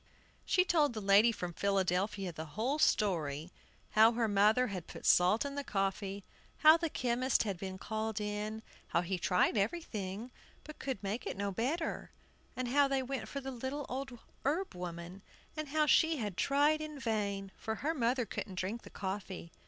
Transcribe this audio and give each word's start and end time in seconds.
She 0.45 0.65
told 0.65 0.93
the 0.93 0.99
lady 0.99 1.31
from 1.31 1.53
Philadelphia 1.53 2.31
the 2.33 2.45
whole 2.57 2.79
story, 2.79 3.51
how 3.91 4.13
her 4.13 4.27
mother 4.27 4.65
had 4.69 4.87
put 4.87 5.05
salt 5.05 5.45
in 5.45 5.53
the 5.53 5.63
coffee; 5.63 6.23
how 6.65 6.75
the 6.75 6.89
chemist 6.89 7.43
had 7.43 7.59
been 7.59 7.77
called 7.77 8.19
in; 8.19 8.63
how 8.87 9.01
he 9.01 9.19
tried 9.19 9.57
everything 9.57 10.31
but 10.63 10.79
could 10.79 11.03
make 11.03 11.27
it 11.27 11.37
no 11.37 11.51
better; 11.51 12.09
and 12.55 12.69
how 12.69 12.87
they 12.87 13.03
went 13.03 13.27
for 13.27 13.41
the 13.41 13.51
little 13.51 13.85
old 13.89 14.17
herb 14.43 14.73
woman, 14.73 15.21
and 15.55 15.67
how 15.67 15.85
she 15.85 16.17
had 16.17 16.35
tried 16.35 16.81
in 16.81 16.97
vain, 16.99 17.51
for 17.55 17.75
her 17.75 17.93
mother 17.93 18.25
couldn't 18.25 18.55
drink 18.55 18.81
the 18.81 18.89
coffee. 18.89 19.51